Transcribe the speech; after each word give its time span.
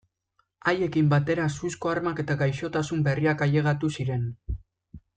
Haiekin 0.71 1.11
batera 1.11 1.45
suzko 1.59 1.93
armak 1.93 2.23
eta 2.25 2.39
gaixotasun 2.41 3.07
berriak 3.11 3.45
ailegatu 3.49 3.95
ziren. 4.01 4.29